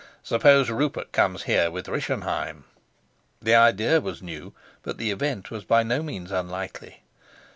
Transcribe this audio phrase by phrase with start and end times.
[0.23, 2.63] Suppose Rupert comes here with Rischenheim!"
[3.39, 7.03] The idea was new, but the event was by no means unlikely.